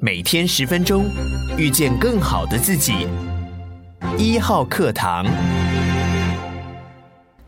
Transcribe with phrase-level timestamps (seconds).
[0.00, 1.10] 每天十分钟，
[1.56, 3.08] 遇见更好的自己。
[4.16, 5.26] 一号课堂，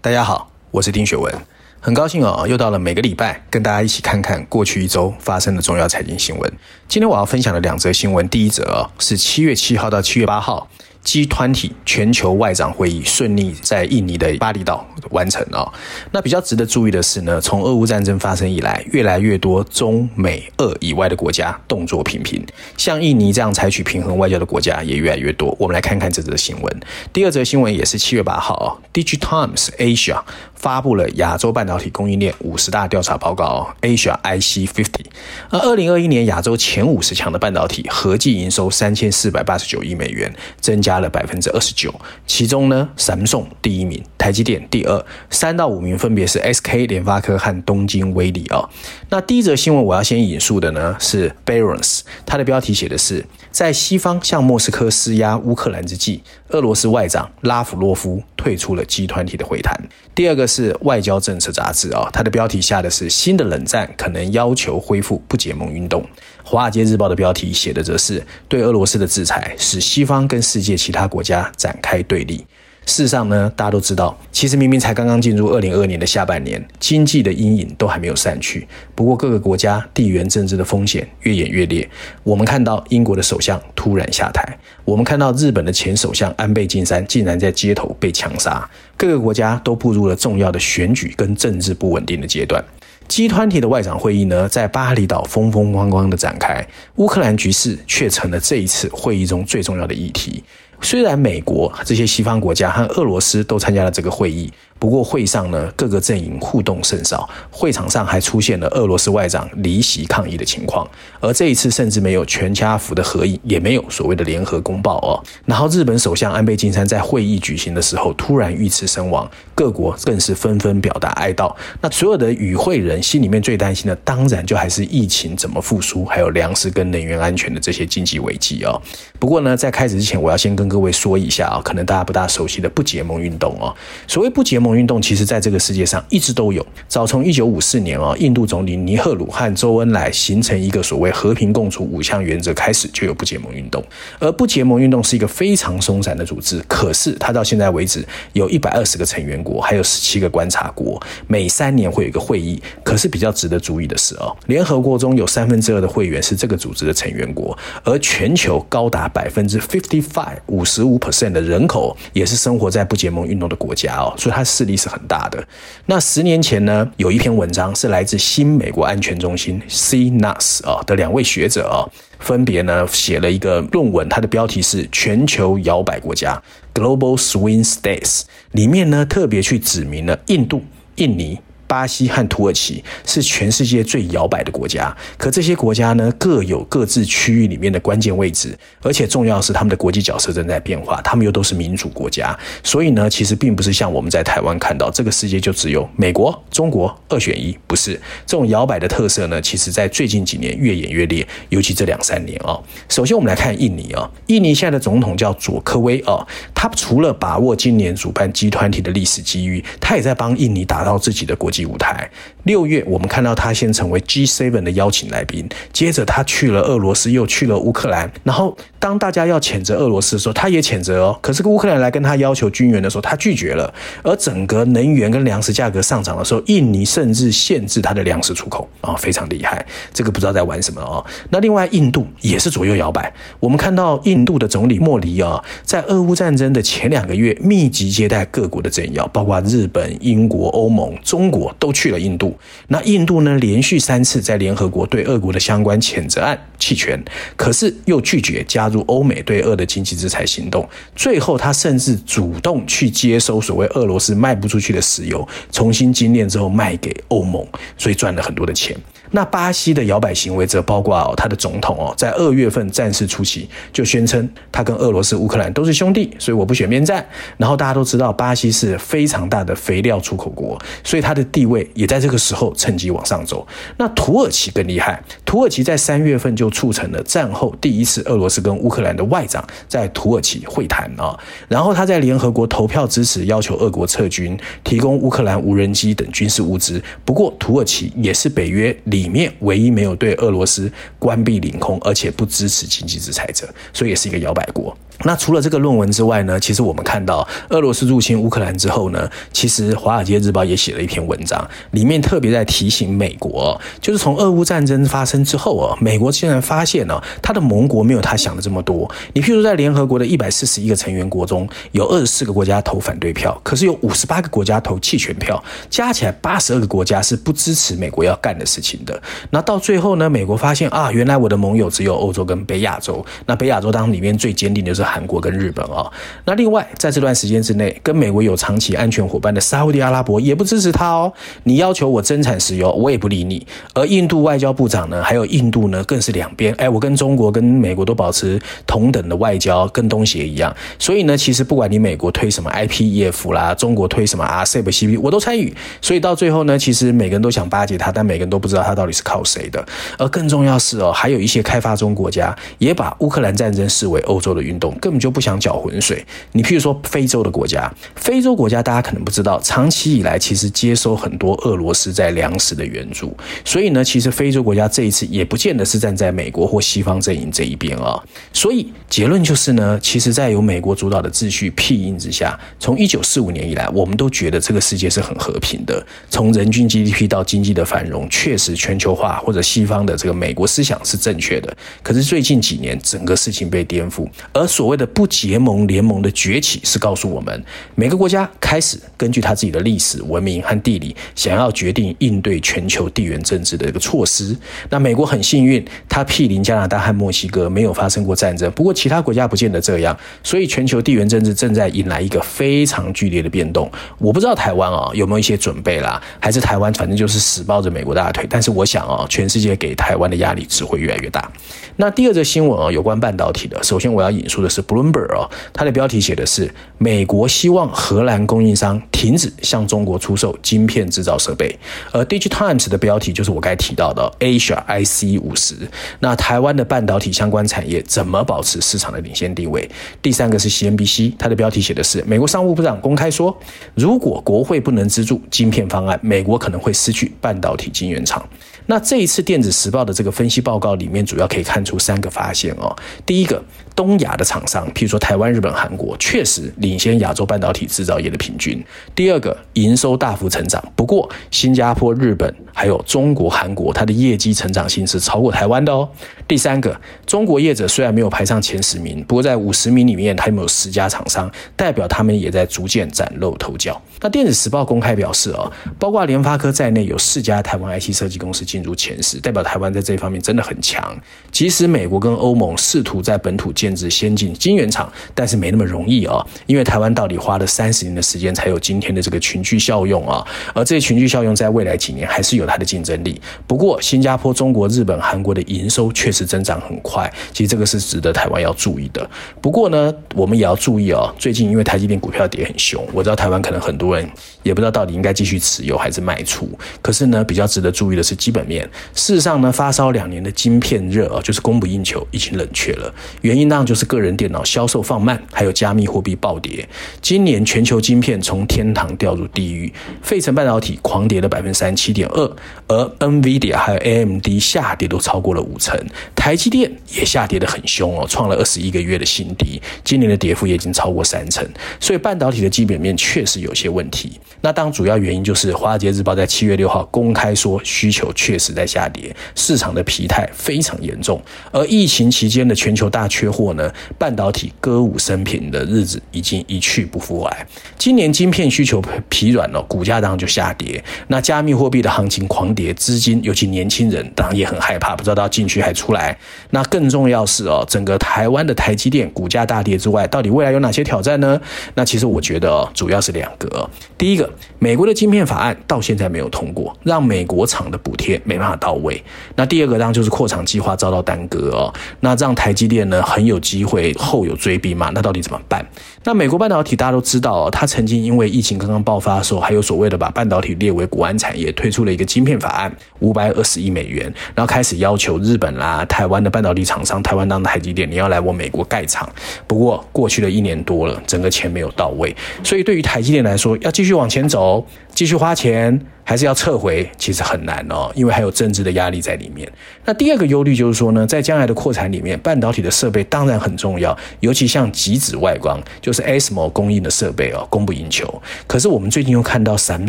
[0.00, 1.32] 大家好，我是丁雪文，
[1.78, 6.52] 很高兴哦，又到了每个礼拜跟大家一起看看过去一周发生的重要财经新闻。
[6.88, 10.68] 今天我要分享的两则新闻，第一则，是七月七号到七月八号。
[11.02, 15.72] G 团体全球外长会议顺利在印尼的巴厘岛完成哦。
[16.12, 22.44] 那比较值得注意的是呢，从俄乌战争发生以来，越来越多中美俄以外的国家动作频频，
[22.76, 25.56] 像印尼这样采取平衡外交的国家也越来越多。
[25.58, 26.80] 我们来看看这则新闻。
[27.12, 30.22] 第二则新闻也是七月八号哦，DIGITIMES Asia
[30.60, 35.06] 发布了亚洲半导体供应链五十大调查报告，Asia IC Fifty。
[35.48, 41.00] 而二零二一年亚洲前五十强的半导体合计营收三千四百八十九亿美元，增加。
[41.00, 41.94] 了百分之二十九，
[42.26, 48.68] 其中呢三星第一名，台积电第二，三到五名分别是 SK 联发科和东京威力啊。
[49.08, 59.74] 那第一则新闻我要先引述的呢是 Barron's，它的标题写的是在西方向莫斯科施压乌克兰之际，俄罗斯外长拉夫洛夫退出了集团体的会谈。
[60.14, 66.02] 第二个是外交政策杂志啊，它的标题下的是新的冷战可能要求恢复不结盟运动。
[66.42, 72.44] 《华尔街日报》的标题写的则是对俄罗斯的制裁，使西方跟世界其他国家展开对立。
[72.86, 78.66] 事实上呢，大家都知道，其实明明才刚刚进入二零二二年的下半年，经济的阴影都还没有散去。
[78.94, 81.88] 不过各个国家地缘政治的风险越演越烈。
[82.24, 88.68] 我们看到英国的首相突然下台，我们看到日本的前首相安倍晋三竟然在街头被枪杀。
[88.96, 92.62] 各个国家都步入了重要的选举跟政治不稳定的阶段。
[93.08, 96.64] G 团体的外长会议呢，在巴厘岛风风光光的展开，
[96.96, 100.44] 乌克兰局势却成了这一次会议中最重要的议题。
[100.82, 104.50] 虽然美国这些西方国家和俄罗斯都参加了这个会议。
[104.80, 110.88] 不过会上呢，各个阵营互动甚少，会场上还出现了俄罗斯外长离席抗议的情况，
[111.20, 115.20] 而这一次甚至没有全家福的合影，也没有所谓的联合公报哦。
[115.44, 121.54] 然后日本首相安倍晋三在会议举行的时候突然遇刺身亡，各国更是纷纷表达哀悼。
[121.82, 128.80] 那所有的与会人心里面最担心的，当然就还是疫情怎么复苏，还有粮食跟能源安全的这些经济危机哦。
[129.18, 133.76] 不过呢，在开始之前，我要先跟各位说一下啊，可能大家不大熟悉的不结盟运动哦。
[134.08, 134.69] 所谓不结盟。
[134.76, 143.82] 运动其实在这个世界上一直都有，早从一九五四年啊，印度总理尼赫鲁和周恩来形成一个所谓和平共处五项原则开始，就有不结盟运动。
[144.18, 152.62] 而不结盟运动是一个非常松散的组织，可是它到现在为止有一百二十个成员国，还有十七个观察国，每三年会有一个会议。
[152.84, 164.59] 可是比较值得注意的是哦，联合国中有三分之二的会员是这个组织的成员国，而全球高达百分之 fifty five 五十五 percent 的人口也是生活在不结盟运动的国家哦，所以它是。
[164.60, 165.42] 势力是很大的。
[165.86, 171.88] 那十年前呢，有一篇文章是来自新美国安全中心 CNAS 啊的两位学者啊，
[172.18, 176.40] 分别呢写了一个论文，它的标题是《全球摇摆国家
[176.74, 178.20] Global Swing States》，
[178.52, 180.62] 里面呢特别去指明了印度、
[180.96, 181.38] 印尼。
[181.70, 197.92] 巴西和土耳其是全世界最摇摆的国家，可这些国家呢，各有各自区域里面的关键位置，而且重要的是他们的国际角色正在变化，他们又都是民主国家，所以呢，其实并不是像我们在台湾看到这个世界就只有美国、中国二选一，不是
[198.26, 202.58] 这种摇摆的特色呢，其实在最近几年越演越烈，尤其这两三年啊。
[202.88, 211.59] 首先我们来看印尼啊，印尼现在的总统叫佐科威啊，他除了把握今年主办集团体的历史机遇，他也在帮印尼打造自己的国际。
[211.64, 212.10] 舞台。
[212.44, 218.10] 六月，我们看到他先成为 G Seven 的邀请来宾，接着他去了俄罗斯，又去了乌克兰。
[218.24, 221.18] 然后，当大家要谴责俄罗斯的时候，他也谴责哦。
[221.22, 223.72] 可是乌克兰来跟他要求军援的时候，他拒绝了。
[224.02, 229.64] 而整个能源跟粮食价格上涨的时候，印尼甚至限制他的粮食出口啊，非常厉害。
[229.92, 231.04] 这个不知道在玩什么哦。
[231.28, 233.12] 那另外，印度也是左右摇摆。
[233.38, 241.54] 我们看到印度的总理莫迪啊，在俄乌战争的前两个月，密集接待各国的政要，包括日本、英国、欧盟、中国。
[241.58, 242.34] 都去了印度，
[242.68, 243.36] 那印度呢？
[243.36, 246.98] 连续三次在联合国对俄国的相关谴责案弃权，
[247.36, 250.68] 可是又拒绝加入欧美对俄的经济制裁行动。
[250.96, 257.46] 最后，他甚至主动去接收所谓俄罗斯卖不出去的石油，重新精炼之后卖给欧盟，
[257.76, 258.76] 所以赚了很多的钱。
[259.12, 267.04] 那巴西的摇摆行为则包括哦，他的总统哦，在二月份战事初期就宣称他跟俄罗斯、乌克兰都是兄弟，所以我不选边站。
[267.36, 273.46] 然后大家都知道，巴西是非常大的肥料出口国，所以他的地位也在这个时候趁机往上走。
[273.78, 281.18] 那土耳其更厉害，土耳其在三月份就促成了战后第一次俄罗斯跟乌克兰的外长在土耳其会谈啊。
[281.48, 286.80] 然后他在联合国投票支持，要求俄国撤军，提供乌克兰无人机等军事物资。
[287.04, 288.99] 不过土耳其也是北约里。
[289.00, 294.76] 里面唯一没有对俄罗斯关闭领空，而且不支持经济制裁者，所以也是一个摇摆国。
[295.02, 308.90] 那除了这个论文之外呢，其实我们看到俄罗斯入侵乌克兰之后呢，其实《华尔街日报》也写了一篇文章，里面特别在提醒美国，就是从俄乌战争发生之后啊，美国竟然发现呢，他的盟国没有他想的这么多。
[309.14, 318.89] 你譬如，在联合国的一百四十一个成员国中，有二十四个国家投反对票，可是有五十八个国家投弃权票，加起来八十二个国家是不支持美国要干的事情的。
[319.30, 324.90] 那到最后呢，美国发现啊，原来我的盟友只有欧洲跟北亚洲，那北亚洲当中里面最坚定的就是。
[324.90, 325.88] 韩国跟日本啊，
[326.24, 331.12] 那另外在这段时间之内，跟美国有长期安全伙伴的沙乌地阿拉伯也不支持他哦。
[331.44, 333.46] 你要求我增产石油，我也不理你。
[333.72, 338.36] 而印度外交部长呢，还有印度呢，更是两边哎，我跟中国跟美国都保持
[338.66, 340.52] 同等的外交，跟东协一样。
[340.76, 345.54] 所以呢，其实不管你美国推什么 IPEF 啦，中国推什么 RCEP、CP，我都参与。
[345.80, 349.62] 所以到最后呢，其实每个人都想巴结他，但每个人都不知道他到底是靠谁的。
[349.98, 354.74] 而更重要是哦，还有一些开发中国家也把乌克兰战争视为欧洲的运动。
[354.80, 356.02] 根本就不想搅浑水。
[356.32, 368.02] 你譬如说非洲的国家，非洲国家大家可能不知道，长期以来其实接收很多俄罗斯在粮食的援助，所以呢，其实非洲国家这一次也不见得是站在美国或西方阵营这一边啊。
[368.32, 375.84] 所以结论就是呢，其实，在由美国主导的秩序庇荫之下，从一九四五年以来，我们都觉得这个世界是很和平的。
[376.08, 381.52] 从人均 GDP 到经济的繁荣，确实全球化或者西方的这个美国思想是正确的。
[381.82, 387.44] 可是最近几年，整个事情被颠覆，而所谓的不结盟联盟的崛起是告诉我们，
[387.74, 394.36] 每个国家开始根据他自己的历史、文明和地理，想要决定应对全球地缘政治的一个措施。
[394.68, 398.48] 那美国很幸运，它毗邻加拿大和墨西哥，没有发生过战争。
[398.52, 403.68] 不过其他国家不见得这样，所以全球地缘政治正在迎来一个非常剧烈的变动。
[403.98, 408.24] 我不知道台湾啊有没有一些准备啦，还是台湾反正就是死抱着美国大腿。
[408.30, 411.32] 但是我我想啊，全世界给台湾的压力只会越来越大。
[411.76, 415.10] 那第二则新闻啊，有关半导体的，首先我要引述的是 Bloomberg。
[415.14, 421.58] 哦，它的标题写的是美国希望荷兰供应商停止向中国出售晶片制造设备，
[421.90, 425.54] 而 DigiTimes 的标题就是我该提到的 Asia IC 五十。
[426.00, 429.66] 那台湾的半导体相关产业怎么保持市场的领先地位？
[430.02, 433.34] 第三个是 CNBC，它的标题写的是美国商务部长公开说，
[433.74, 438.22] 如果国会不能资助晶片方案，美国可能会失去半导体晶圆厂。
[438.66, 442.74] 那这一次电子时报的这个分析报告里面，主要可以看出三个发现哦。
[443.04, 443.42] 第一个，
[443.74, 448.62] 东亚的厂商，譬如说台湾、日本、韩国，确实领先亚洲半导体制造业的平均。
[448.94, 455.88] 第二个，营收大幅成长，不过新加坡、日本还有中国、韩国，它的业绩成长性是超过台湾的哦。
[456.28, 463.82] 第三个，中国业者虽然没有排上前十名，不过在五十名里面，他们有十家厂商，代表他们也在逐渐崭露头角。
[464.00, 470.96] 那电子时报公开表示哦，包括联发科在内，有四家台湾 IC 设计公司进入前十，代表台湾在这方面真的很强。
[471.32, 480.24] 即使美国跟欧盟试图在本土建置先进晶圆厂，但是没那么容易啊、哦，因为台湾到底花了三十年的时间才有今天的这个群聚效用啊、
[480.54, 483.20] 而这些群聚效用在未来几年还是有它的竞争力。
[483.48, 486.99] 不过，新加坡、中国、日本、韩国的营收确实增长很快，
[487.32, 489.08] 其实这个是值得台湾要注意的。
[489.40, 494.10] 不过呢，我们也要注意哦，最近因为台积电股票跌很凶，我知道台湾可能很多人
[494.42, 496.48] 也不知道到底应该继续持有还是卖出。
[496.82, 498.68] 可是呢，比较值得注意的是基本面。
[498.94, 502.92] 事实上呢，发烧两年的晶片热啊，就是供不应求，已经冷却了。
[503.22, 506.68] 原因当然就是个人电脑销售放慢，还有加密货币暴跌。
[507.00, 509.72] 今年全球晶片从天堂掉入地狱，
[510.02, 512.36] 费城半导体狂跌了百分之三十七点二，
[512.68, 515.78] 而 NVIDIA 还有 AMD 下跌都超过了五成，
[516.14, 521.46] 台积电也下跌得很凶哦，创了二十一个月的新低，今年的跌幅也已经超过三成。
[521.78, 524.18] 所以半导体的基本面确实有些问题。
[524.42, 531.20] 那当主要原因就是《华尔街日报》在七月六号公开说，需求确实在下跌，市场的疲态非常严重。
[531.52, 537.46] 而疫情期间的全球大缺货呢，半导体歌舞升平的日子已经一去不复返。
[537.76, 540.82] 今年晶片需求疲软了，股价当然就下跌。
[541.08, 546.16] 那加密货币的行情狂跌，资金尤其年轻人当然也很害怕，不知道进去还出来。
[546.50, 551.38] 那更重要是哦，整个台湾的台积电股价大跌之外，到底未来有哪些挑战呢？
[551.74, 553.68] 那其实我觉得，主要是两个。
[553.98, 554.29] 第一个。
[554.58, 559.02] 美国的晶片法案到现在没有通过，让美国厂的补贴没办法到位。
[559.36, 561.72] 那第二个当然就是扩厂计划遭到耽搁哦。
[562.00, 564.90] 那让台积电呢很有机会后有追兵嘛？
[564.94, 565.66] 那到底怎么办？
[566.04, 579.08] 那美国半导体大家都知道哦，它曾经因为疫情刚刚爆发的时候，还有所谓的把半导体列为国安产业，推出了一个晶片法案，五百二十亿美元，然后开始要求日本啦、台湾的半导体厂商，台湾当台积电，你要来我美国盖厂。
[579.46, 584.19] 不过过去了一年多了，整个钱没有到位，所以对于台积电来说，要继续往前。
[584.20, 584.62] 先走
[585.00, 585.80] 继续花钱。
[586.02, 589.48] 还是要撤回，其实很难哦，因为还有政治的压力在里面。
[589.84, 598.20] 那第二个忧虑就是说呢，在将来的扩产里面，半导体的设备当然很重要，尤其像极紫外光，就是 ASML 供应的设备哦，供不应求。
[598.48, 599.88] 可是我们最近又看到三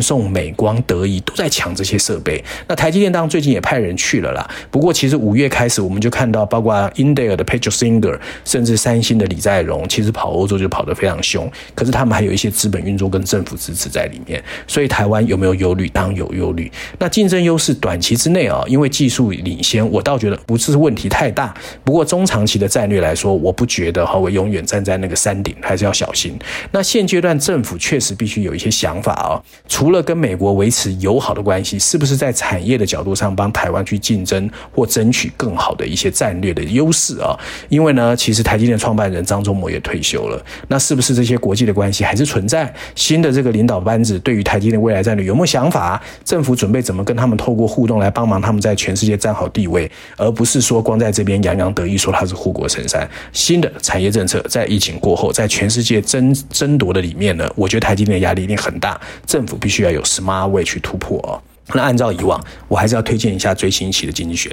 [0.00, 2.44] 星、美光、德仪都在抢这些设备。
[2.68, 4.48] 那台积电当然最近也派人去了啦。
[4.70, 11.50] 不过其实五月开始，我们就看到包括英特尔的 p a t r i c Singer，甚至三星的李在镕，其实跑欧洲就跑得非常凶。
[11.74, 15.88] 可是他们还有一些资本运作跟政府支持在里面，所以台台湾有没有忧虑？
[15.88, 21.52] 当然有忧虑，那竞争优势短期之内啊，因为技术领先，我倒觉得不是问题太大。
[21.82, 26.38] 不过中长期的战略来说，我不觉得哈，我永远站在那个山顶，还是要小心。
[26.70, 37.36] 那现阶段政府确实必须有一些想法啊，除了跟美国维持友好的关系，是不是在产业的角度上帮台湾去竞争或争取更好的一些战略的优势啊？
[37.68, 42.72] 因为呢，其实台积电创办人张忠谋也退休了，那是不是这些国际的关系还是存在？
[42.94, 46.00] 新的这个领导班子对于台积电未未来战略有没有想法？
[46.22, 53.08] 政府准备怎么跟他们透过互动来帮忙他们在全世界站好地位，而不是说光在这边洋洋得意说他是护国神山。
[53.32, 61.40] 新的产业政策在疫情过后，在全世界争争夺的里面呢，我觉得台积电的压力一定很大，政府必须要有 smart way 去突破哦。
[61.72, 64.50] 那按照以往，我还是要推荐一下最新一期的《经济学》。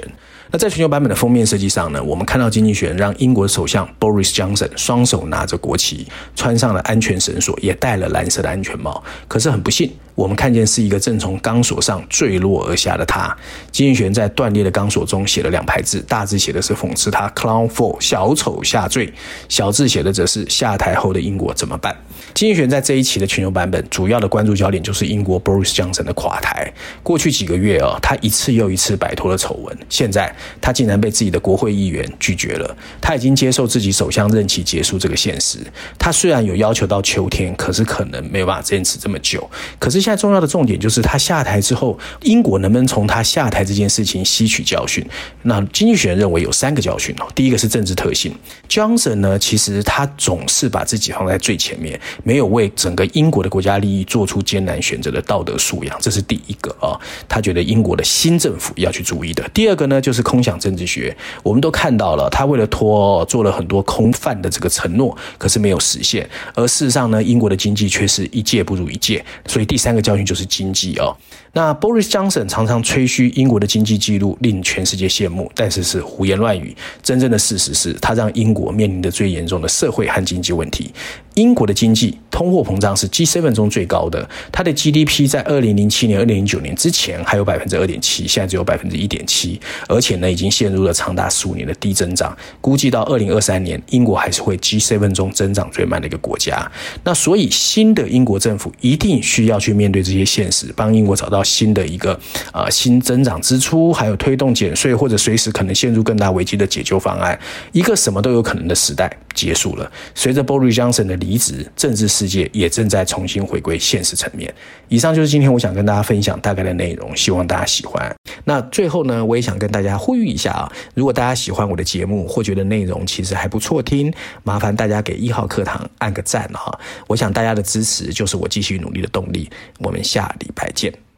[0.52, 9.02] 那在全球版本的封面设计上呢，我们看到《经济学人》让英国首相 Boris Johnson 双手拿着国旗，穿上了安全绳索，也戴了蓝色的安全帽。
[9.28, 9.92] 可是很不幸。
[10.16, 13.34] 我们看见是一个正从钢索上坠落而下的他。
[13.70, 19.10] 经济学人在断裂的钢索中写了两排字，大字写的是讽刺他 “clown fall” 小丑下坠，
[19.48, 21.96] 小字写的则是下台后的英国怎么办？
[22.34, 26.70] 经济学人在这一期的全球版本主要的关注焦点就是英国 Boris Johnson 的垮台。
[27.02, 32.76] 过去几个月啊、哦，他一次又一次摆脱了丑闻，现在他竟然被自己的国会议员拒绝了。
[33.00, 35.58] 他已经接受自己首相任期结束这个现实。
[35.98, 39.48] 他虽然有要求到秋天，可是可能没有办法坚持这么久。
[39.78, 45.04] 可是现在重要的重点就是他下台之后，英国能不能从他下台这件事情吸取教训？
[45.42, 47.26] 那经济学人认为有三个教训哦。
[47.34, 48.34] 第一个是政治特性
[48.68, 56.98] ，Johnson 呢，其实他总是把自己放在最前面，没有为整个英国的国家利益做出艰难选择的道德素养，这是第一个啊。
[57.28, 59.48] 他觉得英国的新政府要去注意的。
[59.54, 66.28] 第二个呢，就是空想政治学，我们都看到了，他为了脱做了很多空泛的这个承诺，可是没有实现。
[66.54, 69.24] 而事实上呢，英国的经济却是一届不如一届。
[69.46, 70.00] 所以第三个。
[70.00, 71.14] 教训就是经济哦。
[71.52, 76.76] 那 Boris Johnson 常常吹嘘英国的经济记录令全世界羡慕，但是是胡言乱语。
[77.02, 80.92] 真正的事实是他让英国面临的最严重的社会和经济问题。
[81.34, 92.36] 英国的经济通货膨胀是 G7 中最高的，它的 GDP 在二零零七年、二零零九年之前还有百分之二点七，现在只有百分之一点七，而且呢已经陷入了长达十五年的低增长。
[92.60, 96.70] 估计到二零二三年，英国还是会 G7 中增长最慢的一个国家。
[97.04, 102.18] 那所以新的英国政府一定需要去面对这些现实，帮英国找到新的一个、
[102.52, 107.38] 呃、新增长支出，还有推动减税或者随时可能陷入更大危机的解救方案。
[107.72, 109.90] 一个什么都有可能的时代结束了。
[110.14, 114.52] 随着 Boris Johnson 的离职，政治世界也正在重新回归现实层面。
[114.88, 118.14] 以上就是今天我想跟大家分享大概的内容，希望大家喜欢。
[118.44, 126.76] 那最后呢，我也想跟大家呼吁一下啊，如果大家喜欢我的节目或觉得内容其实还不错听，麻烦大家给一号课堂按个赞哈。
[127.06, 129.48] 我想大家的支持就是我继续努力的动力。
[129.78, 131.09] 我们下礼拜见。